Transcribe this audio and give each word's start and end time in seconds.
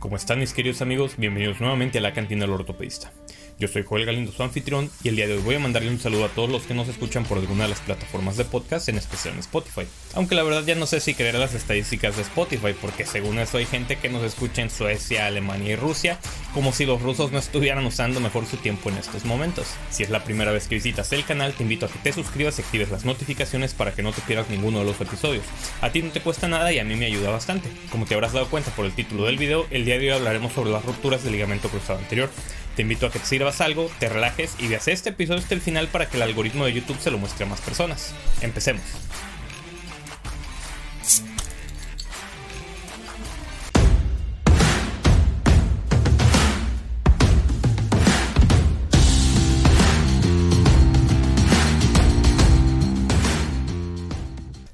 ¿Cómo 0.00 0.16
están 0.16 0.38
mis 0.38 0.54
queridos 0.54 0.80
amigos? 0.80 1.12
Bienvenidos 1.18 1.60
nuevamente 1.60 1.98
a 1.98 2.00
la 2.00 2.14
cantina 2.14 2.46
del 2.46 2.54
ortopedista. 2.54 3.12
Yo 3.58 3.68
soy 3.68 3.82
Joel 3.82 4.06
Galindo, 4.06 4.32
su 4.32 4.42
anfitrión, 4.42 4.90
y 5.04 5.10
el 5.10 5.16
día 5.16 5.26
de 5.26 5.34
hoy 5.34 5.42
voy 5.42 5.56
a 5.56 5.58
mandarle 5.58 5.90
un 5.90 6.00
saludo 6.00 6.24
a 6.24 6.30
todos 6.30 6.48
los 6.48 6.62
que 6.62 6.72
nos 6.72 6.88
escuchan 6.88 7.24
por 7.24 7.36
alguna 7.36 7.64
de 7.64 7.68
las 7.68 7.80
plataformas 7.80 8.38
de 8.38 8.46
podcast, 8.46 8.88
en 8.88 8.96
especial 8.96 9.34
en 9.34 9.40
Spotify. 9.40 9.82
Aunque 10.14 10.34
la 10.34 10.42
verdad 10.42 10.64
ya 10.64 10.74
no 10.74 10.86
sé 10.86 11.00
si 11.00 11.12
creer 11.12 11.34
las 11.34 11.52
estadísticas 11.52 12.16
de 12.16 12.22
Spotify, 12.22 12.74
porque 12.80 13.04
según 13.04 13.38
eso 13.38 13.58
hay 13.58 13.66
gente 13.66 13.96
que 13.96 14.08
nos 14.08 14.22
escucha 14.22 14.62
en 14.62 14.70
Suecia, 14.70 15.26
Alemania 15.26 15.74
y 15.74 15.76
Rusia, 15.76 16.18
como 16.54 16.72
si 16.72 16.86
los 16.86 17.00
rusos 17.02 17.32
no 17.32 17.38
estuvieran 17.38 17.84
usando 17.86 18.20
mejor 18.20 18.46
su 18.46 18.56
tiempo 18.56 18.90
en 18.90 18.96
estos 18.96 19.24
momentos. 19.24 19.66
Si 19.90 20.02
es 20.02 20.10
la 20.10 20.24
primera 20.24 20.52
vez 20.52 20.68
que 20.68 20.74
visitas 20.74 21.12
el 21.12 21.24
canal, 21.24 21.52
te 21.52 21.62
invito 21.62 21.86
a 21.86 21.88
que 21.88 21.98
te 21.98 22.12
suscribas 22.12 22.58
y 22.58 22.62
actives 22.62 22.90
las 22.90 23.04
notificaciones 23.04 23.74
para 23.74 23.92
que 23.92 24.02
no 24.02 24.12
te 24.12 24.22
pierdas 24.22 24.50
ninguno 24.50 24.80
de 24.80 24.84
los 24.84 25.00
episodios. 25.00 25.44
A 25.80 25.90
ti 25.90 26.02
no 26.02 26.10
te 26.10 26.20
cuesta 26.20 26.48
nada 26.48 26.72
y 26.72 26.78
a 26.78 26.84
mí 26.84 26.96
me 26.96 27.06
ayuda 27.06 27.30
bastante. 27.30 27.68
Como 27.90 28.06
te 28.06 28.14
habrás 28.14 28.32
dado 28.32 28.48
cuenta 28.48 28.70
por 28.72 28.84
el 28.84 28.92
título 28.92 29.24
del 29.24 29.38
video, 29.38 29.66
el 29.70 29.84
día 29.84 29.98
de 29.98 30.10
hoy 30.10 30.18
hablaremos 30.18 30.52
sobre 30.52 30.70
las 30.70 30.84
rupturas 30.84 31.22
del 31.22 31.32
ligamento 31.32 31.68
cruzado 31.68 31.98
anterior. 31.98 32.30
Te 32.76 32.82
invito 32.82 33.06
a 33.06 33.10
que 33.10 33.18
te 33.18 33.26
sirvas 33.26 33.60
algo, 33.60 33.90
te 33.98 34.08
relajes 34.08 34.54
y 34.58 34.68
veas 34.68 34.88
este 34.88 35.10
episodio 35.10 35.40
hasta 35.40 35.54
el 35.54 35.60
final 35.60 35.88
para 35.88 36.08
que 36.08 36.16
el 36.16 36.22
algoritmo 36.22 36.64
de 36.64 36.72
YouTube 36.72 37.00
se 37.00 37.10
lo 37.10 37.18
muestre 37.18 37.44
a 37.44 37.48
más 37.48 37.60
personas. 37.60 38.14
Empecemos. 38.40 38.82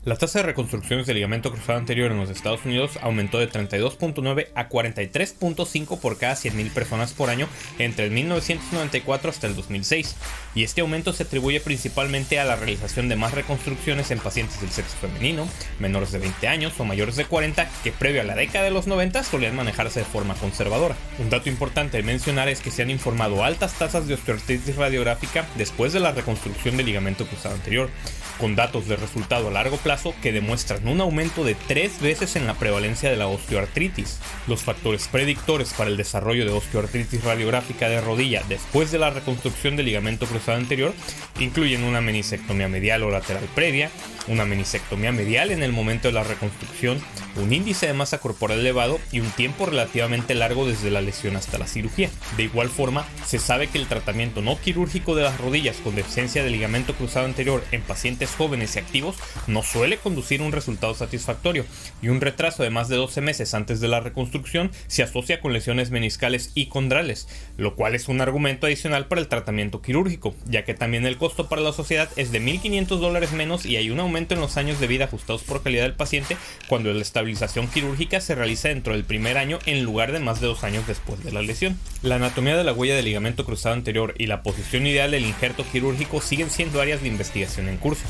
La 0.07 0.15
tasa 0.15 0.39
de 0.39 0.45
reconstrucciones 0.45 1.05
del 1.09 1.17
ligamento 1.17 1.51
cruzado 1.51 1.81
anterior 1.81 2.13
en 2.13 2.19
los 2.19 2.31
Estados 2.31 2.65
Unidos 2.65 2.97
aumentó 3.03 3.41
de 3.41 3.51
32.9 3.51 4.47
a 4.55 4.69
43.5 4.69 5.99
por 5.99 6.17
cada 6.17 6.35
100.000 6.37 6.71
personas 6.71 7.13
por 7.13 7.29
año 7.29 7.49
entre 7.81 8.05
el 8.05 8.13
1994 8.13 9.31
hasta 9.31 9.49
el 9.49 9.57
2006, 9.57 10.15
y 10.55 10.63
este 10.63 10.83
aumento 10.83 11.13
se 11.13 11.25
atribuye 11.25 11.59
principalmente 11.59 12.39
a 12.39 12.45
la 12.45 12.55
realización 12.55 13.09
de 13.09 13.17
más 13.17 13.35
reconstrucciones 13.35 14.13
en 14.13 14.21
pacientes 14.21 14.61
del 14.61 14.71
sexo 14.71 14.97
femenino, 14.97 15.49
menores 15.81 16.13
de 16.13 16.21
20 16.21 16.47
años 16.47 16.75
o 16.79 16.85
mayores 16.85 17.17
de 17.17 17.25
40, 17.25 17.69
que 17.83 17.91
previo 17.91 18.21
a 18.21 18.25
la 18.25 18.37
década 18.37 18.65
de 18.65 18.71
los 18.71 18.87
90 18.87 19.25
solían 19.25 19.57
manejarse 19.57 19.99
de 19.99 20.07
forma 20.07 20.37
conservadora. 20.37 20.95
Un 21.19 21.31
dato 21.31 21.49
importante 21.49 21.97
de 21.97 22.05
mencionar 22.05 22.49
es 22.49 22.61
que 22.61 22.71
se 22.71 22.83
han 22.83 22.91
informado 22.91 23.43
altas 23.43 23.77
tasas 23.77 24.07
de 24.07 24.15
osteoartritis 24.15 24.77
radiográfica 24.77 25.49
después 25.57 25.93
de 25.93 25.99
la 25.99 26.13
reconstrucción 26.13 26.77
del 26.77 26.87
ligamento 26.87 27.27
cruzado 27.27 27.57
anterior, 27.57 27.91
con 28.39 28.55
datos 28.55 28.87
de 28.87 28.95
resultado 28.95 29.49
a 29.49 29.51
largo 29.51 29.79
plazo 29.79 29.96
que 30.23 30.33
demuestran 30.33 30.87
un 30.87 31.01
aumento 31.01 31.43
de 31.43 31.55
tres 31.55 32.01
veces 32.01 32.37
en 32.37 32.47
la 32.47 32.55
prevalencia 32.55 33.11
de 33.11 33.17
la 33.17 33.29
osteoartritis. 33.29 34.19
Los 34.47 34.63
factores 34.63 35.09
predictores 35.09 35.73
para 35.73 35.89
el 35.89 35.97
desarrollo 35.97 36.45
de 36.45 36.53
osteoartritis 36.53 37.25
radiográfica 37.25 37.89
de 37.89 38.01
rodilla 38.01 38.43
después 38.49 38.91
de 38.91 38.99
la 38.99 39.11
reconstrucción 39.11 39.77
del 39.77 39.87
ligamento 39.87 40.27
cruzado 40.27 40.59
anterior 40.59 40.93
incluyen 41.41 41.83
una 41.83 42.01
menisectomía 42.01 42.69
medial 42.69 43.03
o 43.05 43.11
lateral 43.11 43.49
previa, 43.55 43.91
una 44.29 44.45
menisectomía 44.45 45.13
medial 45.13 45.51
en 45.51 45.63
el 45.63 45.73
momento 45.73 46.09
de 46.09 46.15
la 46.15 46.25
reconstrucción, 46.25 47.01
un 47.37 47.53
índice 47.53 47.87
de 47.87 47.93
masa 47.93 48.19
corporal 48.19 48.61
elevado 48.61 48.99
y 49.13 49.21
un 49.21 49.31
tiempo 49.31 49.67
relativamente 49.67 50.35
largo 50.35 50.67
desde 50.67 50.91
la 50.91 51.01
lesión 51.01 51.37
hasta 51.37 51.59
la 51.59 51.67
cirugía. 51.67 52.11
De 52.37 52.45
igual 52.45 52.69
forma, 52.69 53.07
se 53.25 53.39
sabe 53.39 53.69
que 53.69 53.79
el 53.79 53.87
tratamiento 53.87 54.43
no 54.43 54.59
quirúrgico 54.61 55.15
de 55.15 55.23
las 55.23 55.39
rodillas 55.39 55.77
con 55.77 55.95
deficiencia 55.95 56.43
de 56.43 56.51
ligamento 56.51 56.95
cruzado 56.95 57.27
anterior 57.27 57.63
en 57.73 57.83
pacientes 57.83 58.31
jóvenes 58.31 58.77
y 58.77 58.79
activos 58.79 59.17
no 59.47 59.63
suele 59.63 59.99
conducir 59.99 60.41
a 60.41 60.45
un 60.45 60.53
resultado 60.53 60.95
satisfactorio 60.95 61.65
y 62.03 62.09
un 62.09 62.21
retraso 62.21 62.63
de 62.63 62.71
más 62.71 62.89
de 62.89 62.97
12 62.97 63.21
meses 63.21 63.55
antes 63.55 63.81
de 63.81 63.89
la 63.89 64.01
reconstrucción 64.01 64.71
se 64.87 65.03
asocia 65.03 65.41
con 65.41 65.53
lesiones 65.53 65.91
meniscales 65.91 66.53
y 66.55 66.67
condrales, 66.67 67.29
lo 67.57 67.75
cual 67.75 67.95
es 67.95 68.09
un 68.09 68.21
argumento 68.21 68.67
adicional 68.67 69.07
para 69.07 69.21
el 69.21 69.29
tratamiento 69.29 69.83
quirúrgico, 69.83 70.35
ya 70.47 70.65
que 70.65 70.75
también 70.75 71.07
el 71.07 71.19
costo 71.19 71.49
para 71.49 71.63
la 71.63 71.73
sociedad 71.73 72.09
es 72.17 72.33
de 72.33 72.41
1.500 72.41 72.87
dólares 72.99 73.33
menos 73.33 73.67
y 73.67 73.77
hay 73.77 73.91
un 73.91 74.01
aumento 74.01 74.16
en 74.17 74.41
los 74.41 74.57
años 74.57 74.81
de 74.81 74.87
vida 74.87 75.05
ajustados 75.05 75.43
por 75.43 75.63
calidad 75.63 75.83
del 75.83 75.93
paciente 75.93 76.37
cuando 76.69 76.93
la 76.93 77.03
estabilización 77.03 77.69
quirúrgica 77.69 78.21
se 78.21 78.35
realiza 78.35 78.69
dentro 78.69 78.95
del 78.95 79.05
primer 79.05 79.37
año 79.37 79.59
en 79.67 79.85
lugar 79.85 80.13
de 80.13 80.21
más 80.21 80.41
de 80.41 80.47
dos 80.47 80.65
años 80.65 80.87
después 80.87 81.23
de 81.23 81.33
la 81.33 81.43
lesión. 81.43 81.79
La 82.03 82.17
anatomía 82.17 82.57
de 82.57 82.65
la 82.65 82.73
huella 82.73 82.97
de 82.97 83.03
ligamento 83.03 83.45
cruzado 83.45 83.75
anterior 83.75 84.15
y 84.17 84.27
la 84.27 84.43
posición 84.43 84.87
ideal 84.87 85.11
del 85.11 85.27
injerto 85.27 85.65
quirúrgico 85.71 86.21
siguen 86.21 86.51
siendo 86.51 86.81
áreas 86.81 87.03
de 87.03 87.09
investigación 87.09 87.69
en 87.69 87.77
curso. 87.77 88.07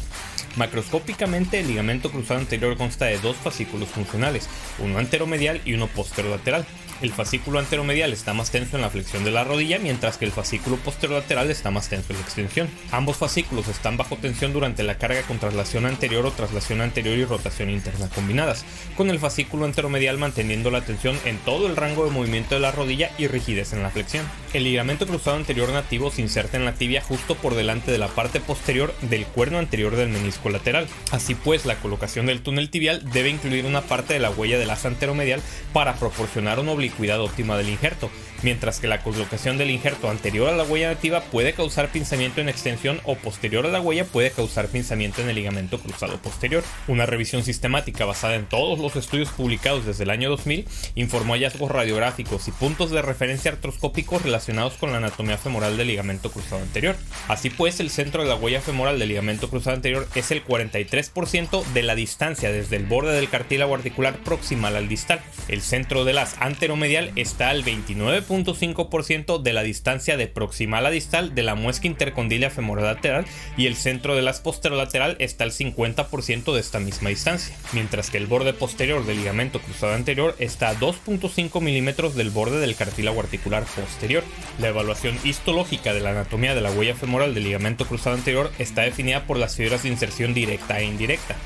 Macroscópicamente, 0.56 1.60
el 1.60 1.68
ligamento 1.68 2.10
cruzado 2.10 2.40
anterior 2.40 2.76
consta 2.76 3.06
de 3.06 3.18
dos 3.18 3.36
fascículos 3.36 3.88
funcionales, 3.88 4.48
uno 4.78 4.98
anteromedial 4.98 5.60
y 5.64 5.74
uno 5.74 5.86
posterolateral. 5.88 6.64
El 7.02 7.12
fascículo 7.12 7.58
anteromedial 7.58 8.12
está 8.14 8.32
más 8.32 8.50
tenso 8.50 8.76
en 8.76 8.82
la 8.82 8.88
flexión 8.88 9.22
de 9.22 9.30
la 9.30 9.44
rodilla, 9.44 9.78
mientras 9.78 10.16
que 10.16 10.24
el 10.24 10.32
fascículo 10.32 10.76
posterolateral 10.78 11.50
está 11.50 11.70
más 11.70 11.90
tenso 11.90 12.12
en 12.12 12.18
la 12.18 12.24
extensión. 12.24 12.68
Ambos 12.90 13.18
fascículos 13.18 13.68
están 13.68 13.98
bajo 13.98 14.16
tensión 14.16 14.54
durante 14.54 14.82
la 14.82 14.96
carga 14.96 15.22
con 15.22 15.38
traslación 15.38 15.84
anterior 15.84 16.24
o 16.24 16.32
traslación 16.32 16.80
anterior 16.80 17.18
y 17.18 17.24
rotación 17.26 17.68
interna 17.68 18.08
combinadas, 18.08 18.64
con 18.96 19.10
el 19.10 19.18
fascículo 19.18 19.66
anteromedial 19.66 20.16
manteniendo 20.16 20.70
la 20.70 20.86
tensión 20.86 21.18
en 21.26 21.36
todo 21.38 21.66
el 21.66 21.76
rango 21.76 22.04
de 22.04 22.10
movimiento 22.10 22.54
de 22.54 22.60
la 22.62 22.72
rodilla 22.72 23.10
y 23.18 23.26
rigidez 23.26 23.74
en 23.74 23.82
la 23.82 23.90
flexión. 23.90 24.24
El 24.54 24.64
ligamento 24.64 25.06
cruzado 25.06 25.36
anterior 25.36 25.68
nativo 25.70 26.10
se 26.10 26.22
inserta 26.22 26.56
en 26.56 26.64
la 26.64 26.72
tibia 26.72 27.02
justo 27.02 27.34
por 27.34 27.54
delante 27.54 27.90
de 27.90 27.98
la 27.98 28.08
parte 28.08 28.40
posterior 28.40 28.94
del 29.02 29.26
cuerno 29.26 29.58
anterior 29.58 29.96
del 29.96 30.08
menisco 30.08 30.48
lateral. 30.48 30.88
Así 31.10 31.34
pues, 31.34 31.66
la 31.66 31.76
colocación 31.76 32.24
del 32.24 32.40
túnel 32.40 32.70
tibial 32.70 33.10
debe 33.12 33.28
incluir 33.28 33.66
una 33.66 33.82
parte 33.82 34.14
de 34.14 34.20
la 34.20 34.30
huella 34.30 34.58
del 34.58 34.70
asa 34.70 34.88
anteromedial 34.88 35.42
para 35.74 35.96
proporcionar 35.96 36.58
un 36.58 36.70
cuidado 36.90 37.24
óptima 37.24 37.56
del 37.56 37.68
injerto, 37.68 38.10
mientras 38.42 38.80
que 38.80 38.86
la 38.86 39.02
colocación 39.02 39.58
del 39.58 39.70
injerto 39.70 40.10
anterior 40.10 40.50
a 40.50 40.56
la 40.56 40.64
huella 40.64 40.88
nativa 40.88 41.20
puede 41.20 41.52
causar 41.52 41.90
pinzamiento 41.90 42.40
en 42.40 42.48
extensión 42.48 43.00
o 43.04 43.16
posterior 43.16 43.66
a 43.66 43.70
la 43.70 43.80
huella 43.80 44.04
puede 44.04 44.30
causar 44.30 44.68
pinzamiento 44.68 45.22
en 45.22 45.28
el 45.28 45.36
ligamento 45.36 45.78
cruzado 45.78 46.18
posterior. 46.18 46.62
Una 46.88 47.06
revisión 47.06 47.42
sistemática 47.42 48.04
basada 48.04 48.34
en 48.34 48.46
todos 48.46 48.78
los 48.78 48.96
estudios 48.96 49.30
publicados 49.30 49.86
desde 49.86 50.04
el 50.04 50.10
año 50.10 50.30
2000 50.30 50.66
informó 50.94 51.34
hallazgos 51.34 51.70
radiográficos 51.70 52.48
y 52.48 52.52
puntos 52.52 52.90
de 52.90 53.02
referencia 53.02 53.50
artroscópicos 53.50 54.22
relacionados 54.22 54.74
con 54.74 54.92
la 54.92 54.98
anatomía 54.98 55.38
femoral 55.38 55.76
del 55.76 55.88
ligamento 55.88 56.30
cruzado 56.30 56.62
anterior. 56.62 56.96
Así 57.28 57.50
pues, 57.50 57.80
el 57.80 57.90
centro 57.90 58.22
de 58.22 58.28
la 58.28 58.36
huella 58.36 58.60
femoral 58.60 58.98
del 58.98 59.08
ligamento 59.08 59.48
cruzado 59.48 59.76
anterior 59.76 60.08
es 60.14 60.30
el 60.30 60.44
43% 60.44 61.64
de 61.66 61.82
la 61.82 61.94
distancia 61.94 62.50
desde 62.50 62.76
el 62.76 62.86
borde 62.86 63.12
del 63.12 63.28
cartílago 63.28 63.74
articular 63.74 64.18
proximal 64.18 64.76
al 64.76 64.88
distal. 64.88 65.20
El 65.48 65.62
centro 65.62 66.04
de 66.04 66.12
las 66.12 66.36
anteromedial 66.76 67.10
está 67.16 67.48
al 67.48 67.62
29 67.62 68.22
0.5% 68.22 69.40
de 69.40 69.52
la 69.54 69.62
distancia 69.62 70.18
de 70.18 70.26
proximal 70.26 70.84
a 70.84 70.90
distal 70.90 71.34
de 71.34 71.42
la 71.42 71.54
muesca 71.54 71.86
intercondilia 71.86 72.50
femorolateral 72.50 73.24
y 73.56 73.66
el 73.66 73.76
centro 73.76 74.14
de 74.14 74.20
las 74.20 74.40
posterolateral 74.40 75.16
está 75.18 75.44
al 75.44 75.52
50% 75.52 76.52
de 76.52 76.60
esta 76.60 76.78
misma 76.78 77.08
distancia, 77.08 77.56
mientras 77.72 78.10
que 78.10 78.18
el 78.18 78.26
borde 78.26 78.52
posterior 78.52 79.06
del 79.06 79.18
ligamento 79.18 79.60
cruzado 79.60 79.94
anterior 79.94 80.36
está 80.38 80.68
a 80.68 80.78
2.5 80.78 81.62
milímetros 81.62 82.14
del 82.14 82.30
borde 82.30 82.60
del 82.60 82.76
cartílago 82.76 83.20
articular 83.20 83.64
posterior. 83.64 84.22
La 84.58 84.68
evaluación 84.68 85.18
histológica 85.24 85.94
de 85.94 86.00
la 86.00 86.10
anatomía 86.10 86.54
de 86.54 86.60
la 86.60 86.70
huella 86.70 86.94
femoral 86.94 87.34
del 87.34 87.44
ligamento 87.44 87.86
cruzado 87.86 88.16
anterior 88.16 88.52
está 88.58 88.82
definida 88.82 89.26
por 89.26 89.38
las 89.38 89.56
fibras 89.56 89.82
de 89.82 89.88
inserción 89.88 90.34
directa 90.34 90.78
e 90.78 90.84
indirecta. 90.84 91.36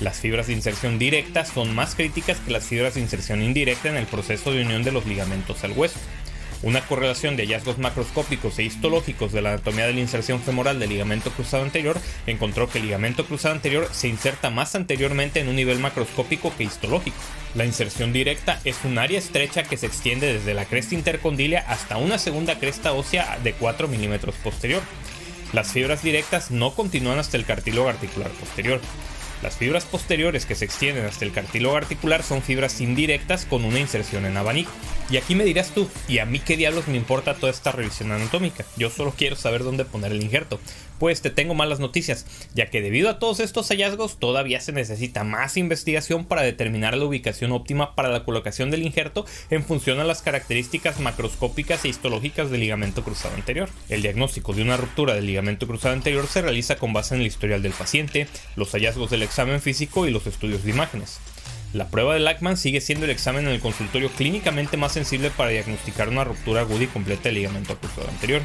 Las 0.00 0.18
fibras 0.18 0.46
de 0.46 0.54
inserción 0.54 0.98
directa 0.98 1.44
son 1.44 1.74
más 1.74 1.94
críticas 1.94 2.38
que 2.38 2.50
las 2.50 2.64
fibras 2.64 2.94
de 2.94 3.00
inserción 3.00 3.42
indirecta 3.42 3.90
en 3.90 3.96
el 3.96 4.06
proceso 4.06 4.50
de 4.50 4.62
unión 4.62 4.82
de 4.82 4.92
los 4.92 5.04
ligamentos 5.04 5.62
al 5.62 5.72
hueso. 5.72 5.98
Una 6.62 6.80
correlación 6.80 7.36
de 7.36 7.44
hallazgos 7.44 7.78
macroscópicos 7.78 8.58
e 8.58 8.62
histológicos 8.62 9.32
de 9.32 9.42
la 9.42 9.52
anatomía 9.52 9.86
de 9.86 9.94
la 9.94 10.00
inserción 10.00 10.40
femoral 10.40 10.78
del 10.78 10.90
ligamento 10.90 11.30
cruzado 11.30 11.64
anterior 11.64 11.98
encontró 12.26 12.68
que 12.68 12.78
el 12.78 12.84
ligamento 12.84 13.26
cruzado 13.26 13.54
anterior 13.54 13.88
se 13.92 14.08
inserta 14.08 14.48
más 14.50 14.74
anteriormente 14.74 15.40
en 15.40 15.48
un 15.48 15.56
nivel 15.56 15.78
macroscópico 15.78 16.54
que 16.56 16.64
histológico. 16.64 17.16
La 17.54 17.66
inserción 17.66 18.12
directa 18.12 18.58
es 18.64 18.76
un 18.84 18.98
área 18.98 19.18
estrecha 19.18 19.64
que 19.64 19.76
se 19.76 19.86
extiende 19.86 20.32
desde 20.32 20.54
la 20.54 20.64
cresta 20.64 20.94
intercondilia 20.94 21.64
hasta 21.66 21.98
una 21.98 22.18
segunda 22.18 22.58
cresta 22.58 22.92
ósea 22.92 23.38
de 23.42 23.52
4 23.52 23.88
milímetros 23.88 24.34
posterior. 24.36 24.82
Las 25.52 25.72
fibras 25.72 26.02
directas 26.02 26.50
no 26.50 26.74
continúan 26.74 27.18
hasta 27.18 27.36
el 27.36 27.44
cartílago 27.44 27.88
articular 27.88 28.30
posterior. 28.32 28.80
Las 29.42 29.56
fibras 29.56 29.84
posteriores 29.84 30.44
que 30.44 30.54
se 30.54 30.66
extienden 30.66 31.06
hasta 31.06 31.24
el 31.24 31.32
cartílago 31.32 31.76
articular 31.76 32.22
son 32.22 32.42
fibras 32.42 32.80
indirectas 32.80 33.46
con 33.46 33.64
una 33.64 33.80
inserción 33.80 34.26
en 34.26 34.36
abanico. 34.36 34.72
Y 35.10 35.16
aquí 35.16 35.34
me 35.34 35.44
dirás 35.44 35.74
tú, 35.74 35.88
¿y 36.06 36.18
a 36.18 36.24
mí 36.24 36.38
qué 36.38 36.56
diablos 36.56 36.86
me 36.86 36.96
importa 36.96 37.34
toda 37.34 37.50
esta 37.50 37.72
revisión 37.72 38.12
anatómica? 38.12 38.64
Yo 38.76 38.90
solo 38.90 39.12
quiero 39.16 39.34
saber 39.34 39.64
dónde 39.64 39.84
poner 39.84 40.12
el 40.12 40.22
injerto. 40.22 40.60
Pues 41.00 41.20
te 41.20 41.30
tengo 41.30 41.54
malas 41.54 41.80
noticias, 41.80 42.26
ya 42.54 42.66
que 42.66 42.80
debido 42.80 43.08
a 43.08 43.18
todos 43.18 43.40
estos 43.40 43.68
hallazgos 43.70 44.18
todavía 44.18 44.60
se 44.60 44.70
necesita 44.70 45.24
más 45.24 45.56
investigación 45.56 46.26
para 46.26 46.42
determinar 46.42 46.96
la 46.96 47.06
ubicación 47.06 47.50
óptima 47.50 47.96
para 47.96 48.10
la 48.10 48.24
colocación 48.24 48.70
del 48.70 48.84
injerto 48.84 49.24
en 49.48 49.64
función 49.64 49.98
a 49.98 50.04
las 50.04 50.22
características 50.22 51.00
macroscópicas 51.00 51.84
e 51.84 51.88
histológicas 51.88 52.50
del 52.50 52.60
ligamento 52.60 53.02
cruzado 53.02 53.34
anterior. 53.34 53.68
El 53.88 54.02
diagnóstico 54.02 54.52
de 54.52 54.62
una 54.62 54.76
ruptura 54.76 55.14
del 55.14 55.26
ligamento 55.26 55.66
cruzado 55.66 55.94
anterior 55.94 56.28
se 56.28 56.42
realiza 56.42 56.76
con 56.76 56.92
base 56.92 57.16
en 57.16 57.22
el 57.22 57.26
historial 57.26 57.62
del 57.62 57.72
paciente, 57.72 58.28
los 58.54 58.70
hallazgos 58.72 59.10
del 59.10 59.22
examen 59.22 59.60
físico 59.60 60.06
y 60.06 60.12
los 60.12 60.26
estudios 60.28 60.62
de 60.62 60.70
imágenes. 60.70 61.18
La 61.72 61.86
prueba 61.86 62.14
de 62.14 62.20
Lackman 62.20 62.56
sigue 62.56 62.80
siendo 62.80 63.04
el 63.04 63.12
examen 63.12 63.46
en 63.46 63.52
el 63.52 63.60
consultorio 63.60 64.10
clínicamente 64.10 64.76
más 64.76 64.92
sensible 64.92 65.30
para 65.30 65.50
diagnosticar 65.50 66.08
una 66.08 66.24
ruptura 66.24 66.62
aguda 66.62 66.82
y 66.82 66.88
completa 66.88 67.24
del 67.24 67.36
ligamento 67.36 67.78
cruzado 67.78 68.08
anterior. 68.08 68.42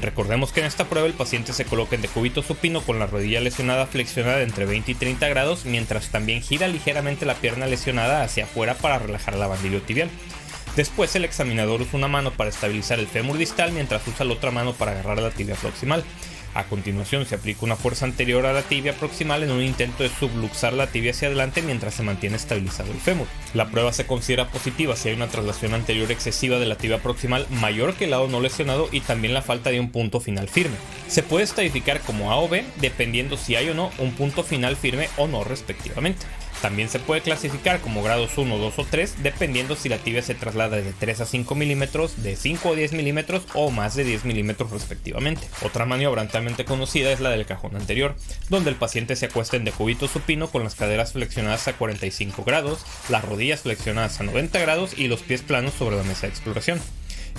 Recordemos 0.00 0.52
que 0.52 0.60
en 0.60 0.66
esta 0.66 0.84
prueba 0.84 1.08
el 1.08 1.14
paciente 1.14 1.52
se 1.52 1.64
coloca 1.64 1.96
en 1.96 2.02
decúbito 2.02 2.42
supino 2.42 2.80
con 2.80 3.00
la 3.00 3.06
rodilla 3.06 3.40
lesionada 3.40 3.86
flexionada 3.86 4.42
entre 4.42 4.66
20 4.66 4.92
y 4.92 4.94
30 4.94 5.28
grados, 5.28 5.64
mientras 5.64 6.10
también 6.10 6.42
gira 6.42 6.68
ligeramente 6.68 7.26
la 7.26 7.34
pierna 7.34 7.66
lesionada 7.66 8.22
hacia 8.22 8.44
afuera 8.44 8.74
para 8.74 9.00
relajar 9.00 9.34
la 9.36 9.48
bandillo 9.48 9.82
tibial. 9.82 10.10
Después 10.76 11.14
el 11.14 11.24
examinador 11.24 11.82
usa 11.82 11.98
una 11.98 12.08
mano 12.08 12.32
para 12.32 12.50
estabilizar 12.50 12.98
el 12.98 13.06
fémur 13.06 13.38
distal 13.38 13.72
mientras 13.72 14.06
usa 14.06 14.24
la 14.24 14.32
otra 14.32 14.50
mano 14.50 14.74
para 14.74 14.92
agarrar 14.92 15.20
la 15.20 15.30
tibia 15.30 15.54
proximal. 15.54 16.04
A 16.54 16.64
continuación 16.64 17.26
se 17.26 17.34
aplica 17.34 17.64
una 17.64 17.74
fuerza 17.74 18.04
anterior 18.04 18.46
a 18.46 18.52
la 18.52 18.62
tibia 18.62 18.94
proximal 18.94 19.42
en 19.42 19.50
un 19.50 19.62
intento 19.62 20.04
de 20.04 20.08
subluxar 20.08 20.72
la 20.72 20.86
tibia 20.86 21.10
hacia 21.10 21.26
adelante 21.26 21.62
mientras 21.62 21.94
se 21.94 22.04
mantiene 22.04 22.36
estabilizado 22.36 22.92
el 22.92 23.00
fémur. 23.00 23.26
La 23.54 23.70
prueba 23.70 23.92
se 23.92 24.06
considera 24.06 24.48
positiva 24.48 24.94
si 24.94 25.08
hay 25.08 25.16
una 25.16 25.26
traslación 25.26 25.74
anterior 25.74 26.12
excesiva 26.12 26.60
de 26.60 26.66
la 26.66 26.76
tibia 26.76 27.02
proximal 27.02 27.46
mayor 27.50 27.94
que 27.94 28.04
el 28.04 28.12
lado 28.12 28.28
no 28.28 28.40
lesionado 28.40 28.88
y 28.92 29.00
también 29.00 29.34
la 29.34 29.42
falta 29.42 29.70
de 29.70 29.80
un 29.80 29.90
punto 29.90 30.20
final 30.20 30.48
firme. 30.48 30.76
Se 31.08 31.24
puede 31.24 31.44
estadificar 31.44 32.00
como 32.00 32.30
A 32.30 32.36
o 32.36 32.48
B 32.48 32.64
dependiendo 32.80 33.36
si 33.36 33.56
hay 33.56 33.68
o 33.68 33.74
no 33.74 33.90
un 33.98 34.12
punto 34.12 34.44
final 34.44 34.76
firme 34.76 35.08
o 35.16 35.26
no 35.26 35.42
respectivamente. 35.42 36.24
También 36.64 36.88
se 36.88 36.98
puede 36.98 37.20
clasificar 37.20 37.82
como 37.82 38.02
grados 38.02 38.38
1, 38.38 38.56
2 38.56 38.78
o 38.78 38.86
3 38.86 39.22
dependiendo 39.22 39.76
si 39.76 39.90
la 39.90 39.98
tibia 39.98 40.22
se 40.22 40.34
traslada 40.34 40.78
de 40.78 40.94
3 40.94 41.20
a 41.20 41.26
5 41.26 41.54
milímetros, 41.54 42.22
de 42.22 42.36
5 42.36 42.70
a 42.70 42.74
10 42.74 42.94
milímetros 42.94 43.42
o 43.52 43.70
más 43.70 43.94
de 43.96 44.02
10 44.02 44.24
milímetros 44.24 44.70
respectivamente. 44.70 45.46
Otra 45.60 45.84
maniobra 45.84 46.22
ampliamente 46.22 46.64
conocida 46.64 47.12
es 47.12 47.20
la 47.20 47.28
del 47.28 47.44
cajón 47.44 47.76
anterior, 47.76 48.16
donde 48.48 48.70
el 48.70 48.76
paciente 48.76 49.14
se 49.14 49.26
acuesta 49.26 49.58
en 49.58 49.66
decúbito 49.66 50.08
supino 50.08 50.48
con 50.48 50.64
las 50.64 50.74
caderas 50.74 51.12
flexionadas 51.12 51.68
a 51.68 51.74
45 51.74 52.44
grados, 52.44 52.78
las 53.10 53.26
rodillas 53.26 53.60
flexionadas 53.60 54.18
a 54.20 54.24
90 54.24 54.58
grados 54.58 54.98
y 54.98 55.08
los 55.08 55.20
pies 55.20 55.42
planos 55.42 55.74
sobre 55.74 55.96
la 55.96 56.02
mesa 56.02 56.22
de 56.22 56.28
exploración. 56.28 56.80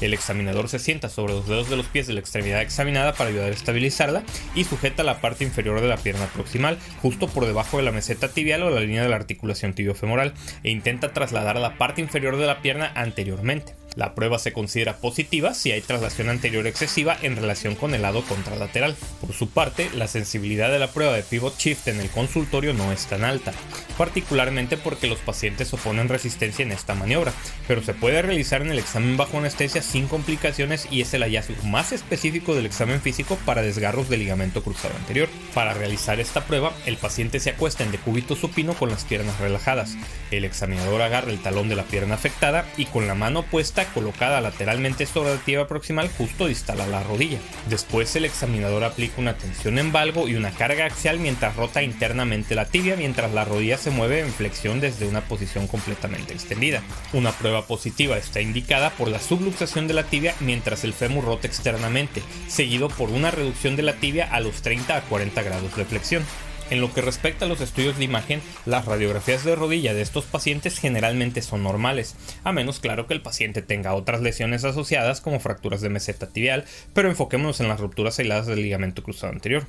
El 0.02 0.14
examinador 0.14 0.70
se 0.70 0.80
sienta 0.80 1.10
sobre 1.10 1.34
los 1.34 1.48
dedos 1.48 1.70
de 1.70 1.78
los 1.78 1.86
pies 1.88 2.08
de 2.08 2.14
la 2.14 2.20
extremidad 2.20 2.62
examinada 2.62 3.14
para 3.14 3.30
ayudar 3.30 3.52
a 3.52 3.56
estabilizarla 3.56 4.24
y 4.54 4.64
sujeta 4.66 5.04
la 5.04 5.22
parte 5.22 5.44
inferior 5.44 5.82
de 5.82 5.88
la 5.88 5.98
pierna 5.98 6.26
proximal, 6.28 6.78
justo 7.02 7.28
por 7.28 7.46
debajo 7.46 7.78
de 7.78 7.84
la 7.84 7.92
meseta 7.92 8.30
tibial 8.30 8.64
o 8.64 8.70
la 8.70 8.82
línea 8.82 9.04
de 9.04 9.10
la 9.10 9.16
articulación 9.16 9.74
tibiofemoral, 9.74 10.34
e 10.64 10.72
intenta 10.72 11.14
trasladar 11.14 11.58
la 11.58 11.78
parte 11.78 12.02
inferior 12.02 12.38
de 12.38 12.46
la 12.46 12.62
pierna 12.62 12.92
anteriormente. 12.96 13.74
La 13.96 14.14
prueba 14.14 14.40
se 14.40 14.52
considera 14.52 14.98
positiva 14.98 15.54
si 15.54 15.72
hay 15.72 15.82
traslación 15.82 16.28
anterior 16.28 16.68
excesiva 16.68 17.18
en 17.22 17.38
relación 17.38 17.76
con 17.76 17.94
el 17.94 18.02
lado 18.02 18.24
contralateral. 18.24 18.96
Por 19.22 19.34
su 19.34 19.50
parte, 19.50 19.90
la 19.96 20.08
sensibilidad 20.08 20.70
de 20.70 20.80
la 20.80 20.92
prueba 20.92 21.14
de 21.14 21.24
pivot 21.24 21.58
shift 21.58 21.88
en 21.88 22.02
el 22.02 22.10
consultorio 22.10 22.74
no 22.74 22.92
es 22.92 23.06
tan 23.06 23.24
alta, 23.24 23.54
particularmente 23.98 24.76
porque 24.76 25.08
los 25.08 25.20
pacientes 25.20 25.74
oponen 25.74 26.10
resistencia 26.10 26.64
en 26.64 26.74
esta 26.74 26.94
maniobra, 26.94 27.32
pero 27.70 27.82
se 27.82 27.94
puede 27.94 28.22
realizar 28.22 28.62
en 28.62 28.72
el 28.72 28.80
examen 28.80 29.16
bajo 29.16 29.38
anestesia 29.38 29.82
sin 29.86 30.08
complicaciones 30.08 30.88
y 30.92 31.02
es 31.02 31.14
el 31.14 31.24
hallazgo 31.24 31.56
más 31.64 31.92
específico 31.92 32.56
del 32.56 32.66
examen 32.66 33.02
físico 33.02 33.38
para 33.46 33.62
desgarros 33.62 34.10
del 34.10 34.20
ligamento 34.20 34.64
cruzado 34.64 34.96
anterior. 34.96 35.30
Para 35.54 35.74
realizar 35.74 36.20
esta 36.20 36.46
prueba, 36.46 36.74
el 36.86 36.98
paciente 36.98 37.40
se 37.40 37.52
acuesta 37.52 37.84
en 37.84 37.92
decúbito 37.92 38.36
supino 38.36 38.74
con 38.74 38.90
las 38.90 39.04
piernas 39.06 39.40
relajadas. 39.40 39.96
El 40.32 40.46
examinador 40.46 41.02
agarra 41.02 41.32
el 41.32 41.42
talón 41.42 41.70
de 41.70 41.76
la 41.76 41.84
pierna 41.84 42.16
afectada 42.16 42.66
y 42.78 42.86
con 42.86 43.08
la 43.08 43.16
mano 43.16 43.44
puesta 43.44 43.86
colocada 43.94 44.42
lateralmente 44.42 45.06
sobre 45.06 45.36
la 45.36 45.42
tibia 45.42 45.68
proximal 45.68 46.10
justo 46.18 46.48
distal 46.48 46.82
a 46.82 46.88
la 46.88 47.04
rodilla. 47.04 47.40
Después 47.70 48.16
el 48.16 48.26
examinador 48.26 48.84
aplica 48.84 49.22
una 49.22 49.38
tensión 49.38 49.78
en 49.80 49.92
valgo 49.92 50.28
y 50.28 50.36
una 50.36 50.52
carga 50.52 50.86
axial 50.86 51.20
mientras 51.20 51.56
rota 51.56 51.84
internamente 51.84 52.56
la 52.56 52.66
tibia 52.66 52.96
mientras 52.96 53.32
la 53.34 53.46
rodilla 53.46 53.78
se 53.78 53.92
mueve 53.92 54.22
en 54.22 54.32
flexión 54.32 54.80
desde 54.80 55.08
una 55.08 55.22
posición 55.22 55.68
completamente 55.68 56.34
extendida. 56.34 56.82
Una 57.14 57.32
prueba 57.32 57.68
positiva 57.68 58.18
está 58.18 58.42
indicada 58.42 58.92
por 58.92 59.10
la 59.10 59.20
subluxación 59.20 59.75
de 59.76 59.94
la 59.94 60.04
tibia 60.04 60.34
mientras 60.40 60.86
el 60.86 60.94
fémur 60.94 61.26
rota 61.26 61.48
externamente, 61.48 62.24
seguido 62.48 62.88
por 62.88 63.10
una 63.10 63.30
reducción 63.30 63.76
de 63.76 63.84
la 63.84 63.94
tibia 63.96 64.26
a 64.32 64.40
los 64.40 64.62
30 64.62 64.96
a 64.96 65.02
40 65.02 65.44
grados 65.44 65.76
de 65.76 65.84
flexión. 65.84 66.24
En 66.70 66.82
lo 66.82 66.94
que 66.94 67.02
respecta 67.02 67.46
a 67.46 67.48
los 67.48 67.62
estudios 67.62 67.98
de 67.98 68.06
imagen, 68.06 68.42
las 68.66 68.86
radiografías 68.86 69.44
de 69.44 69.56
rodilla 69.56 69.94
de 69.94 70.02
estos 70.02 70.26
pacientes 70.26 70.80
generalmente 70.80 71.42
son 71.42 71.62
normales, 71.62 72.16
a 72.44 72.54
menos 72.54 72.80
claro 72.80 73.06
que 73.06 73.14
el 73.14 73.22
paciente 73.22 73.62
tenga 73.62 73.94
otras 73.94 74.22
lesiones 74.22 74.64
asociadas 74.64 75.22
como 75.22 75.40
fracturas 75.40 75.82
de 75.82 75.90
meseta 75.90 76.28
tibial, 76.28 76.64
pero 76.94 77.10
enfoquémonos 77.10 77.60
en 77.60 77.68
las 77.68 77.82
rupturas 77.82 78.18
aisladas 78.18 78.48
del 78.48 78.64
ligamento 78.64 79.04
cruzado 79.04 79.34
anterior. 79.34 79.68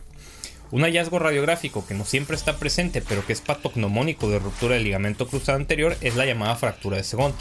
Un 0.71 0.83
hallazgo 0.83 1.19
radiográfico 1.19 1.87
que 1.87 1.95
no 1.95 2.05
siempre 2.05 2.37
está 2.37 2.57
presente 2.57 3.01
pero 3.01 3.25
que 3.25 3.33
es 3.33 3.41
patognomónico 3.41 4.29
de 4.29 4.39
ruptura 4.39 4.75
del 4.75 4.85
ligamento 4.85 5.29
cruzado 5.29 5.59
anterior 5.59 5.97
es 6.01 6.17
la 6.17 6.27
llamada 6.27 6.57
fractura 6.57 6.97
de 6.97 7.05
Segont 7.05 7.37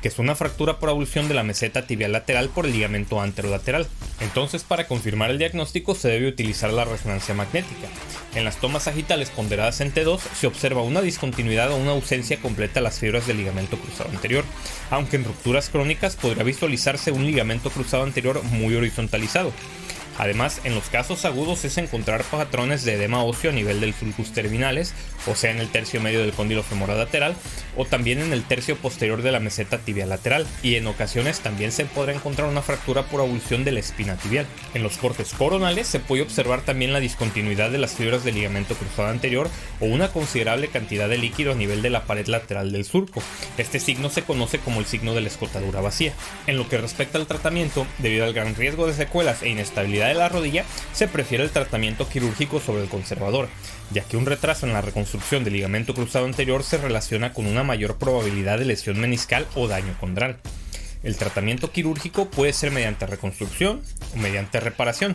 que 0.00 0.08
es 0.08 0.18
una 0.18 0.34
fractura 0.34 0.78
por 0.78 0.88
abulsión 0.88 1.28
de 1.28 1.34
la 1.34 1.42
meseta 1.42 1.86
tibial 1.86 2.12
lateral 2.12 2.48
por 2.50 2.66
el 2.66 2.72
ligamento 2.72 3.20
anterolateral. 3.20 3.86
Entonces, 4.20 4.62
para 4.62 4.86
confirmar 4.86 5.30
el 5.30 5.38
diagnóstico 5.38 5.94
se 5.94 6.08
debe 6.08 6.28
utilizar 6.28 6.72
la 6.72 6.84
resonancia 6.84 7.34
magnética. 7.34 7.88
En 8.34 8.44
las 8.44 8.58
tomas 8.58 8.84
sagitales 8.84 9.30
ponderadas 9.30 9.80
en 9.80 9.92
T2 9.92 10.20
se 10.38 10.46
observa 10.46 10.82
una 10.82 11.02
discontinuidad 11.02 11.72
o 11.72 11.76
una 11.76 11.92
ausencia 11.92 12.38
completa 12.40 12.74
de 12.74 12.84
las 12.84 12.98
fibras 12.98 13.26
del 13.26 13.38
ligamento 13.38 13.76
cruzado 13.78 14.10
anterior, 14.10 14.44
aunque 14.90 15.16
en 15.16 15.24
rupturas 15.24 15.68
crónicas 15.68 16.16
podría 16.16 16.44
visualizarse 16.44 17.10
un 17.10 17.26
ligamento 17.26 17.70
cruzado 17.70 18.04
anterior 18.04 18.42
muy 18.44 18.74
horizontalizado. 18.74 19.52
Además, 20.18 20.60
en 20.64 20.74
los 20.74 20.88
casos 20.88 21.24
agudos 21.24 21.64
es 21.64 21.78
encontrar 21.78 22.24
patrones 22.24 22.84
de 22.84 22.94
edema 22.94 23.22
óseo 23.22 23.50
a 23.50 23.54
nivel 23.54 23.80
del 23.80 23.94
sulcus 23.94 24.32
terminales, 24.32 24.92
o 25.26 25.34
sea 25.34 25.52
en 25.52 25.58
el 25.58 25.68
tercio 25.68 26.00
medio 26.00 26.20
del 26.20 26.32
cóndilo 26.32 26.62
femoral 26.62 26.98
lateral, 26.98 27.36
o 27.78 27.84
también 27.86 28.18
en 28.18 28.32
el 28.34 28.42
tercio 28.42 28.76
posterior 28.76 29.22
de 29.22 29.32
la 29.32 29.40
meseta 29.40 29.78
tibial 29.78 30.10
lateral, 30.10 30.46
y 30.62 30.74
en 30.74 30.86
ocasiones 30.86 31.40
también 31.40 31.72
se 31.72 31.86
podrá 31.86 32.12
encontrar 32.12 32.48
una 32.48 32.60
fractura 32.60 33.04
por 33.04 33.20
avulsión 33.20 33.64
de 33.64 33.72
la 33.72 33.80
espina 33.80 34.16
tibial. 34.16 34.46
En 34.74 34.82
los 34.82 34.98
cortes 34.98 35.32
coronales 35.32 35.86
se 35.86 36.00
puede 36.00 36.22
observar 36.22 36.62
también 36.62 36.92
la 36.92 37.00
discontinuidad 37.00 37.70
de 37.70 37.78
las 37.78 37.92
fibras 37.92 38.24
del 38.24 38.34
ligamento 38.34 38.74
cruzado 38.74 39.08
anterior 39.08 39.48
o 39.80 39.86
una 39.86 40.08
considerable 40.08 40.68
cantidad 40.68 41.08
de 41.08 41.18
líquido 41.18 41.52
a 41.52 41.54
nivel 41.54 41.80
de 41.80 41.90
la 41.90 42.04
pared 42.04 42.26
lateral 42.26 42.72
del 42.72 42.84
surco. 42.84 43.22
Este 43.56 43.78
signo 43.78 44.10
se 44.10 44.22
conoce 44.22 44.58
como 44.58 44.80
el 44.80 44.86
signo 44.86 45.14
de 45.14 45.20
la 45.20 45.28
escotadura 45.28 45.80
vacía. 45.80 46.12
En 46.48 46.56
lo 46.56 46.68
que 46.68 46.78
respecta 46.78 47.16
al 47.16 47.28
tratamiento, 47.28 47.86
debido 47.98 48.24
al 48.24 48.34
gran 48.34 48.56
riesgo 48.56 48.88
de 48.88 48.94
secuelas 48.94 49.42
e 49.42 49.50
inestabilidad 49.50 50.08
de 50.08 50.14
la 50.14 50.28
rodilla, 50.28 50.64
se 50.92 51.06
prefiere 51.06 51.44
el 51.44 51.50
tratamiento 51.50 52.08
quirúrgico 52.08 52.60
sobre 52.60 52.82
el 52.82 52.88
conservador, 52.88 53.48
ya 53.92 54.02
que 54.02 54.16
un 54.16 54.26
retraso 54.26 54.66
en 54.66 54.72
la 54.72 54.80
reconstrucción 54.80 55.44
del 55.44 55.52
ligamento 55.54 55.94
cruzado 55.94 56.24
anterior 56.24 56.64
se 56.64 56.78
relaciona 56.78 57.32
con 57.32 57.46
una 57.46 57.62
mayor 57.68 57.98
probabilidad 57.98 58.58
de 58.58 58.64
lesión 58.64 58.98
meniscal 58.98 59.46
o 59.54 59.68
daño 59.68 59.96
condral. 60.00 60.38
El 61.04 61.16
tratamiento 61.16 61.70
quirúrgico 61.70 62.28
puede 62.28 62.52
ser 62.52 62.72
mediante 62.72 63.06
reconstrucción 63.06 63.82
o 64.14 64.16
mediante 64.16 64.58
reparación. 64.58 65.14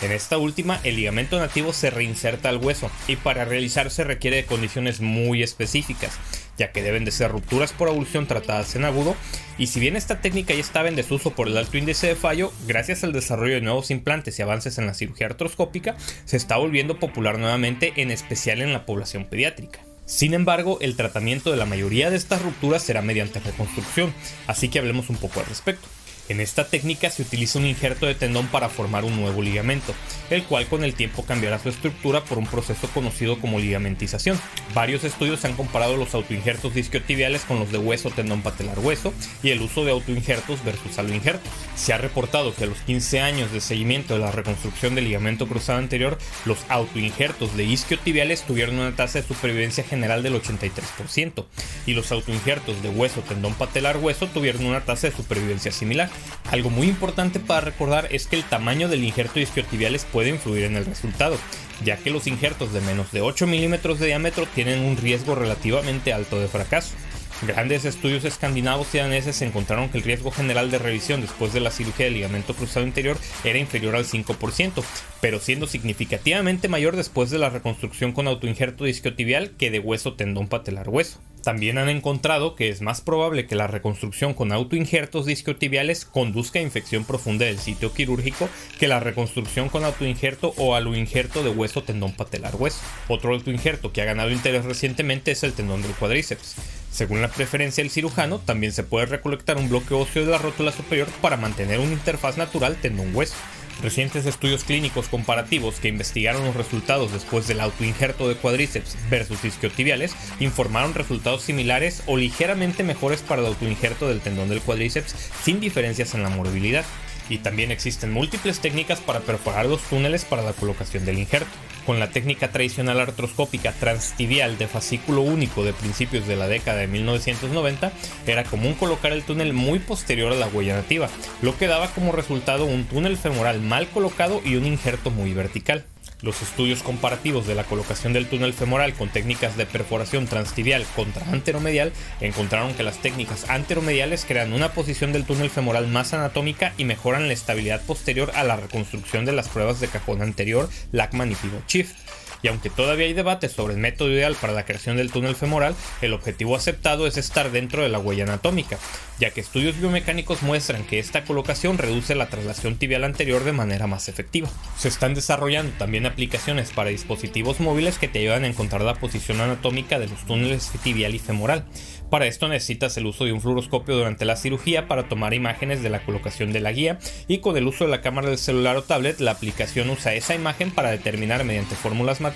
En 0.00 0.12
esta 0.12 0.38
última, 0.38 0.80
el 0.84 0.94
ligamento 0.96 1.38
nativo 1.40 1.72
se 1.72 1.90
reinserta 1.90 2.48
al 2.48 2.58
hueso 2.58 2.88
y 3.08 3.16
para 3.16 3.44
realizarse 3.44 4.04
requiere 4.04 4.36
de 4.36 4.46
condiciones 4.46 5.00
muy 5.00 5.42
específicas, 5.42 6.16
ya 6.56 6.70
que 6.70 6.82
deben 6.82 7.04
de 7.04 7.10
ser 7.10 7.32
rupturas 7.32 7.72
por 7.72 7.88
abulsión 7.88 8.28
tratadas 8.28 8.76
en 8.76 8.84
agudo, 8.84 9.16
y 9.58 9.66
si 9.66 9.80
bien 9.80 9.96
esta 9.96 10.20
técnica 10.20 10.54
ya 10.54 10.60
estaba 10.60 10.88
en 10.88 10.94
desuso 10.94 11.32
por 11.32 11.48
el 11.48 11.56
alto 11.56 11.78
índice 11.78 12.06
de 12.06 12.14
fallo, 12.14 12.52
gracias 12.68 13.02
al 13.02 13.12
desarrollo 13.12 13.54
de 13.54 13.60
nuevos 13.60 13.90
implantes 13.90 14.38
y 14.38 14.42
avances 14.42 14.78
en 14.78 14.86
la 14.86 14.94
cirugía 14.94 15.26
artroscópica, 15.26 15.96
se 16.24 16.36
está 16.36 16.56
volviendo 16.56 17.00
popular 17.00 17.38
nuevamente, 17.38 17.92
en 17.96 18.12
especial 18.12 18.62
en 18.62 18.72
la 18.72 18.86
población 18.86 19.24
pediátrica. 19.24 19.87
Sin 20.08 20.32
embargo, 20.32 20.78
el 20.80 20.96
tratamiento 20.96 21.50
de 21.50 21.58
la 21.58 21.66
mayoría 21.66 22.08
de 22.08 22.16
estas 22.16 22.40
rupturas 22.40 22.82
será 22.82 23.02
mediante 23.02 23.40
reconstrucción, 23.40 24.14
así 24.46 24.70
que 24.70 24.78
hablemos 24.78 25.10
un 25.10 25.16
poco 25.16 25.40
al 25.40 25.46
respecto. 25.46 25.86
En 26.28 26.40
esta 26.40 26.66
técnica 26.66 27.08
se 27.10 27.22
utiliza 27.22 27.58
un 27.58 27.64
injerto 27.64 28.04
de 28.04 28.14
tendón 28.14 28.48
para 28.48 28.68
formar 28.68 29.04
un 29.04 29.16
nuevo 29.16 29.40
ligamento, 29.40 29.94
el 30.28 30.44
cual 30.44 30.66
con 30.66 30.84
el 30.84 30.94
tiempo 30.94 31.24
cambiará 31.24 31.58
su 31.58 31.70
estructura 31.70 32.22
por 32.22 32.36
un 32.36 32.46
proceso 32.46 32.86
conocido 32.88 33.40
como 33.40 33.58
ligamentización. 33.58 34.38
Varios 34.74 35.04
estudios 35.04 35.44
han 35.46 35.54
comparado 35.54 35.96
los 35.96 36.14
autoinjertos 36.14 36.74
disquiotibiales 36.74 37.44
con 37.44 37.58
los 37.58 37.72
de 37.72 37.78
hueso 37.78 38.10
tendón 38.10 38.42
patelar 38.42 38.78
hueso 38.78 39.14
y 39.42 39.50
el 39.50 39.62
uso 39.62 39.86
de 39.86 39.92
autoinjertos 39.92 40.62
versus 40.64 40.98
aloinjertos. 40.98 41.50
Se 41.76 41.94
ha 41.94 41.98
reportado 41.98 42.54
que 42.54 42.64
a 42.64 42.66
los 42.66 42.78
15 42.80 43.20
años 43.20 43.50
de 43.50 43.62
seguimiento 43.62 44.14
de 44.14 44.20
la 44.20 44.30
reconstrucción 44.30 44.94
del 44.94 45.04
ligamento 45.04 45.48
cruzado 45.48 45.78
anterior, 45.78 46.18
los 46.44 46.58
autoinjertos 46.68 47.56
de 47.56 47.64
isquiotibiales 47.64 48.42
tuvieron 48.42 48.78
una 48.78 48.94
tasa 48.94 49.20
de 49.20 49.26
supervivencia 49.26 49.82
general 49.82 50.22
del 50.22 50.34
83% 50.34 51.46
y 51.86 51.94
los 51.94 52.12
autoinjertos 52.12 52.82
de 52.82 52.90
hueso 52.90 53.22
tendón 53.22 53.54
patelar 53.54 53.96
hueso 53.96 54.26
tuvieron 54.26 54.66
una 54.66 54.82
tasa 54.82 55.08
de 55.08 55.16
supervivencia 55.16 55.72
similar. 55.72 56.10
Algo 56.50 56.70
muy 56.70 56.88
importante 56.88 57.40
para 57.40 57.60
recordar 57.60 58.08
es 58.10 58.26
que 58.26 58.36
el 58.36 58.44
tamaño 58.44 58.88
del 58.88 59.04
injerto 59.04 59.38
isquiotibiales 59.38 60.04
puede 60.04 60.30
influir 60.30 60.64
en 60.64 60.76
el 60.76 60.86
resultado, 60.86 61.36
ya 61.84 61.96
que 61.96 62.10
los 62.10 62.26
injertos 62.26 62.72
de 62.72 62.80
menos 62.80 63.12
de 63.12 63.20
8 63.20 63.46
milímetros 63.46 63.98
de 63.98 64.06
diámetro 64.06 64.46
tienen 64.54 64.80
un 64.80 64.96
riesgo 64.96 65.34
relativamente 65.34 66.12
alto 66.12 66.40
de 66.40 66.48
fracaso. 66.48 66.94
Grandes 67.42 67.84
estudios 67.84 68.24
escandinavos 68.24 68.92
y 68.94 68.98
daneses 68.98 69.40
encontraron 69.42 69.88
que 69.90 69.98
el 69.98 70.04
riesgo 70.04 70.32
general 70.32 70.72
de 70.72 70.78
revisión 70.78 71.20
después 71.20 71.52
de 71.52 71.60
la 71.60 71.70
cirugía 71.70 72.06
del 72.06 72.14
ligamento 72.14 72.52
cruzado 72.52 72.84
interior 72.84 73.16
era 73.44 73.60
inferior 73.60 73.94
al 73.94 74.06
5%, 74.06 74.82
pero 75.20 75.38
siendo 75.38 75.68
significativamente 75.68 76.68
mayor 76.68 76.96
después 76.96 77.30
de 77.30 77.38
la 77.38 77.48
reconstrucción 77.48 78.12
con 78.12 78.26
autoinjerto 78.26 78.88
isquiotibial 78.88 79.52
que 79.52 79.70
de 79.70 79.78
hueso 79.78 80.14
tendón 80.14 80.48
patelar 80.48 80.88
hueso. 80.88 81.20
También 81.44 81.78
han 81.78 81.88
encontrado 81.88 82.56
que 82.56 82.70
es 82.70 82.82
más 82.82 83.00
probable 83.00 83.46
que 83.46 83.54
la 83.54 83.68
reconstrucción 83.68 84.34
con 84.34 84.50
autoinjertos 84.50 85.24
discotibiales 85.24 86.04
conduzca 86.04 86.58
a 86.58 86.62
infección 86.62 87.04
profunda 87.04 87.46
del 87.46 87.58
sitio 87.58 87.94
quirúrgico 87.94 88.48
que 88.80 88.88
la 88.88 88.98
reconstrucción 88.98 89.68
con 89.68 89.84
autoinjerto 89.84 90.54
o 90.56 90.74
aloinjerto 90.74 91.44
de 91.44 91.50
hueso 91.50 91.84
tendón 91.84 92.12
patelar 92.12 92.56
hueso. 92.56 92.80
Otro 93.06 93.32
autoinjerto 93.32 93.92
que 93.92 94.02
ha 94.02 94.06
ganado 94.06 94.32
interés 94.32 94.64
recientemente 94.64 95.30
es 95.30 95.44
el 95.44 95.52
tendón 95.52 95.82
del 95.82 95.92
cuadríceps. 95.92 96.56
Según 96.90 97.22
la 97.22 97.28
preferencia 97.28 97.84
del 97.84 97.90
cirujano, 97.90 98.38
también 98.38 98.72
se 98.72 98.82
puede 98.82 99.06
recolectar 99.06 99.56
un 99.56 99.68
bloque 99.68 99.94
óseo 99.94 100.24
de 100.24 100.32
la 100.32 100.38
rótula 100.38 100.72
superior 100.72 101.08
para 101.20 101.36
mantener 101.36 101.80
una 101.80 101.92
interfaz 101.92 102.36
natural 102.36 102.76
tendón-hueso. 102.76 103.34
Recientes 103.80 104.26
estudios 104.26 104.64
clínicos 104.64 105.06
comparativos 105.06 105.78
que 105.78 105.86
investigaron 105.86 106.44
los 106.44 106.56
resultados 106.56 107.12
después 107.12 107.46
del 107.46 107.60
autoinjerto 107.60 108.28
de 108.28 108.34
cuadríceps 108.34 108.96
versus 109.08 109.44
isquiotibiales 109.44 110.16
informaron 110.40 110.94
resultados 110.94 111.42
similares 111.42 112.02
o 112.06 112.16
ligeramente 112.16 112.82
mejores 112.82 113.22
para 113.22 113.40
el 113.40 113.46
autoinjerto 113.46 114.08
del 114.08 114.20
tendón 114.20 114.48
del 114.48 114.62
cuadríceps 114.62 115.14
sin 115.44 115.60
diferencias 115.60 116.14
en 116.14 116.24
la 116.24 116.28
movilidad. 116.28 116.84
Y 117.28 117.38
también 117.38 117.70
existen 117.70 118.12
múltiples 118.12 118.60
técnicas 118.60 119.00
para 119.00 119.20
perforar 119.20 119.66
los 119.66 119.82
túneles 119.82 120.24
para 120.24 120.42
la 120.42 120.52
colocación 120.52 121.04
del 121.04 121.18
injerto 121.18 121.50
con 121.88 121.98
la 121.98 122.10
técnica 122.10 122.48
tradicional 122.48 123.00
artroscópica 123.00 123.72
transtibial 123.72 124.58
de 124.58 124.68
fascículo 124.68 125.22
único 125.22 125.64
de 125.64 125.72
principios 125.72 126.26
de 126.26 126.36
la 126.36 126.46
década 126.46 126.80
de 126.80 126.86
1990, 126.86 127.92
era 128.26 128.44
común 128.44 128.74
colocar 128.74 129.10
el 129.10 129.22
túnel 129.22 129.54
muy 129.54 129.78
posterior 129.78 130.30
a 130.30 130.36
la 130.36 130.48
huella 130.48 130.76
nativa, 130.76 131.08
lo 131.40 131.56
que 131.56 131.66
daba 131.66 131.88
como 131.92 132.12
resultado 132.12 132.66
un 132.66 132.84
túnel 132.84 133.16
femoral 133.16 133.62
mal 133.62 133.88
colocado 133.88 134.42
y 134.44 134.56
un 134.56 134.66
injerto 134.66 135.10
muy 135.10 135.32
vertical. 135.32 135.86
Los 136.20 136.42
estudios 136.42 136.82
comparativos 136.82 137.46
de 137.46 137.54
la 137.54 137.62
colocación 137.62 138.12
del 138.12 138.26
túnel 138.26 138.52
femoral 138.52 138.92
con 138.94 139.08
técnicas 139.08 139.56
de 139.56 139.66
perforación 139.66 140.26
transtibial 140.26 140.84
contra 140.96 141.24
anteromedial 141.30 141.92
encontraron 142.20 142.74
que 142.74 142.82
las 142.82 143.00
técnicas 143.00 143.48
anteromediales 143.48 144.24
crean 144.26 144.52
una 144.52 144.72
posición 144.72 145.12
del 145.12 145.24
túnel 145.24 145.48
femoral 145.48 145.86
más 145.86 146.14
anatómica 146.14 146.72
y 146.76 146.84
mejoran 146.84 147.28
la 147.28 147.34
estabilidad 147.34 147.82
posterior 147.82 148.32
a 148.34 148.42
la 148.42 148.56
reconstrucción 148.56 149.26
de 149.26 149.32
las 149.32 149.48
pruebas 149.48 149.78
de 149.78 149.86
cajón 149.86 150.20
anterior, 150.20 150.68
Lackman 150.90 151.30
y 151.30 151.36
Pivot 151.36 151.68
Shift 151.68 151.96
y 152.42 152.48
aunque 152.48 152.70
todavía 152.70 153.06
hay 153.06 153.12
debate 153.12 153.48
sobre 153.48 153.74
el 153.74 153.80
método 153.80 154.10
ideal 154.10 154.36
para 154.40 154.52
la 154.52 154.64
creación 154.64 154.96
del 154.96 155.10
túnel 155.10 155.34
femoral, 155.34 155.74
el 156.02 156.12
objetivo 156.12 156.56
aceptado 156.56 157.06
es 157.06 157.16
estar 157.16 157.50
dentro 157.50 157.82
de 157.82 157.88
la 157.88 157.98
huella 157.98 158.24
anatómica, 158.24 158.78
ya 159.18 159.30
que 159.30 159.40
estudios 159.40 159.78
biomecánicos 159.78 160.42
muestran 160.42 160.84
que 160.84 160.98
esta 160.98 161.24
colocación 161.24 161.78
reduce 161.78 162.14
la 162.14 162.28
traslación 162.28 162.76
tibial 162.76 163.04
anterior 163.04 163.44
de 163.44 163.52
manera 163.52 163.86
más 163.86 164.08
efectiva. 164.08 164.48
Se 164.76 164.88
están 164.88 165.14
desarrollando 165.14 165.72
también 165.78 166.06
aplicaciones 166.06 166.70
para 166.70 166.90
dispositivos 166.90 167.60
móviles 167.60 167.98
que 167.98 168.08
te 168.08 168.20
ayudan 168.20 168.44
a 168.44 168.48
encontrar 168.48 168.82
la 168.82 168.94
posición 168.94 169.40
anatómica 169.40 169.98
de 169.98 170.08
los 170.08 170.24
túneles 170.24 170.70
tibial 170.82 171.14
y 171.14 171.18
femoral. 171.18 171.64
Para 172.10 172.26
esto 172.26 172.48
necesitas 172.48 172.96
el 172.96 173.04
uso 173.04 173.26
de 173.26 173.32
un 173.32 173.42
fluoroscopio 173.42 173.94
durante 173.94 174.24
la 174.24 174.36
cirugía 174.36 174.88
para 174.88 175.08
tomar 175.08 175.34
imágenes 175.34 175.82
de 175.82 175.90
la 175.90 176.00
colocación 176.00 176.52
de 176.52 176.60
la 176.60 176.72
guía 176.72 176.98
y 177.26 177.38
con 177.38 177.56
el 177.58 177.66
uso 177.66 177.84
de 177.84 177.90
la 177.90 178.00
cámara 178.00 178.28
del 178.28 178.38
celular 178.38 178.78
o 178.78 178.82
tablet 178.82 179.20
la 179.20 179.32
aplicación 179.32 179.90
usa 179.90 180.14
esa 180.14 180.34
imagen 180.34 180.70
para 180.70 180.90
determinar 180.90 181.44
mediante 181.44 181.74
fórmulas 181.74 182.22
matemáticas 182.22 182.27